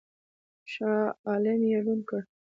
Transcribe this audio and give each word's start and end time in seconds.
شاه 0.71 1.01
عالم 1.27 1.61
یې 1.69 1.77
ړوند 1.85 2.03
کړ. 2.09 2.21